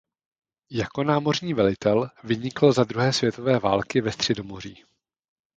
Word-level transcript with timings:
Jako 0.71 1.03
námořní 1.03 1.53
velitel 1.53 2.09
vynikl 2.23 2.71
za 2.73 2.83
druhé 2.83 3.13
světové 3.13 3.59
války 3.59 4.01
ve 4.01 4.11
Středomoří. 4.11 4.83